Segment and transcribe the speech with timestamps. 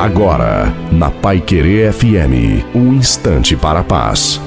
[0.00, 4.40] Agora, na Pai Querer FM, um instante para a paz.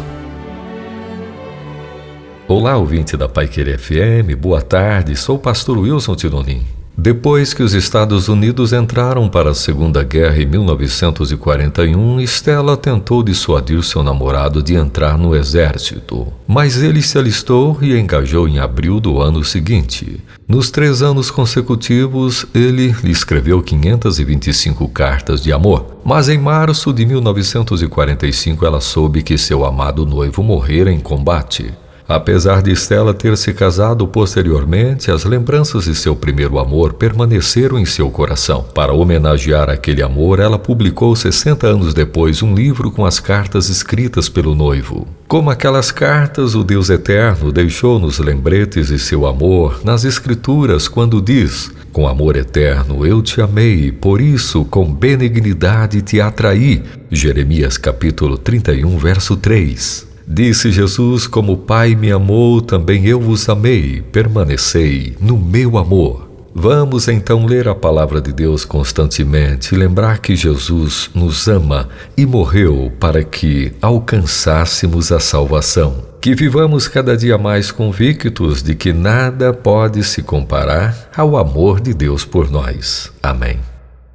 [2.47, 6.65] Olá, ouvinte da Pai Querer FM, boa tarde, sou o pastor Wilson Tironim.
[6.95, 13.81] Depois que os Estados Unidos entraram para a Segunda Guerra em 1941, Stella tentou dissuadir
[13.83, 19.19] seu namorado de entrar no exército, mas ele se alistou e engajou em abril do
[19.19, 20.21] ano seguinte.
[20.47, 27.07] Nos três anos consecutivos, ele lhe escreveu 525 cartas de amor, mas em março de
[27.07, 31.73] 1945 ela soube que seu amado noivo morrera em combate.
[32.07, 37.85] Apesar de Stella ter se casado posteriormente, as lembranças de seu primeiro amor permaneceram em
[37.85, 38.65] seu coração.
[38.73, 44.27] Para homenagear aquele amor, ela publicou 60 anos depois um livro com as cartas escritas
[44.27, 45.07] pelo noivo.
[45.27, 51.21] Como aquelas cartas, o Deus Eterno deixou nos lembretes de seu amor nas Escrituras quando
[51.21, 56.83] diz: Com amor eterno eu te amei, por isso com benignidade te atraí.
[57.09, 60.12] Jeremias capítulo 31, verso 3.
[60.27, 66.33] Disse Jesus: Como o Pai me amou, também eu vos amei, permanecei no meu amor.
[66.55, 72.91] Vamos então ler a palavra de Deus constantemente lembrar que Jesus nos ama e morreu
[72.99, 76.05] para que alcançássemos a salvação.
[76.21, 81.93] Que vivamos cada dia mais convictos de que nada pode se comparar ao amor de
[81.93, 83.11] Deus por nós.
[83.21, 83.72] Amém.